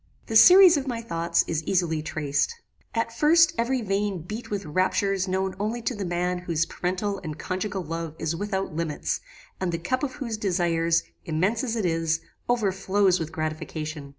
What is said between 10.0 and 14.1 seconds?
of whose desires, immense as it is, overflows with gratification.